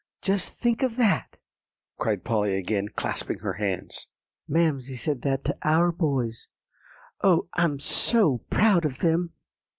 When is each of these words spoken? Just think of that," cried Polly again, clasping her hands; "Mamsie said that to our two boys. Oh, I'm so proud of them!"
Just 0.23 0.53
think 0.55 0.81
of 0.81 0.95
that," 0.95 1.37
cried 1.99 2.23
Polly 2.23 2.55
again, 2.57 2.89
clasping 2.89 3.37
her 3.37 3.53
hands; 3.61 4.07
"Mamsie 4.47 4.95
said 4.95 5.21
that 5.21 5.45
to 5.45 5.55
our 5.61 5.91
two 5.91 5.97
boys. 5.97 6.47
Oh, 7.23 7.49
I'm 7.53 7.77
so 7.79 8.39
proud 8.49 8.83
of 8.83 8.97
them!" 9.01 9.33